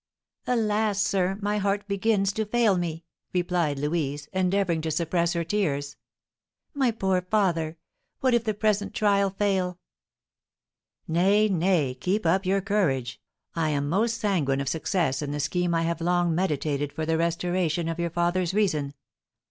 [0.47, 3.05] "Alas, sir, my heart begins to fail me!"
[3.35, 5.95] replied Louise, endeavouring to suppress her tears.
[6.73, 7.77] "My poor father!
[8.19, 9.77] What if the present trial fail!"
[11.07, 13.21] "Nay, nay, keep up your courage!
[13.53, 17.19] I am most sanguine of success in the scheme I have long meditated for the
[17.19, 18.95] restoration of your father's reason.